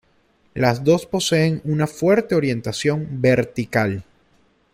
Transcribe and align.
Las 0.55 0.83
dos 0.83 1.05
poseen 1.05 1.61
una 1.63 1.85
fuerte 1.85 2.33
orientación 2.33 3.21
vertical. 3.21 4.03